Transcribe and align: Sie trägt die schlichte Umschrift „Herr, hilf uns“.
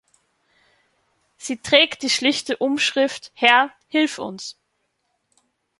Sie 1.37 1.57
trägt 1.57 2.01
die 2.01 2.09
schlichte 2.09 2.57
Umschrift 2.57 3.29
„Herr, 3.35 3.69
hilf 3.87 4.17
uns“. 4.17 4.57